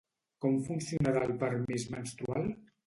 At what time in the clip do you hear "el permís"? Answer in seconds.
1.29-1.89